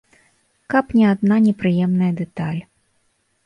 [0.73, 2.61] Каб не адна непрыемная дэталь.